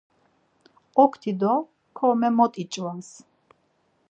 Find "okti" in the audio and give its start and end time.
1.03-1.31